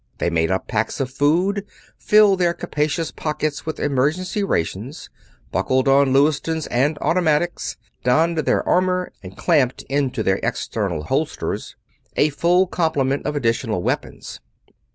[0.17, 1.63] They made up packs of food,
[1.95, 5.11] filled their capacious pockets with emergency rations,
[5.51, 11.75] buckled on Lewistons and automatics, donned their armor, and clamped into their external holsters
[12.17, 14.39] a full complement of additional weapons.